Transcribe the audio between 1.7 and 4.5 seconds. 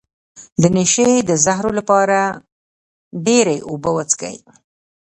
لپاره ډیرې اوبه وڅښئ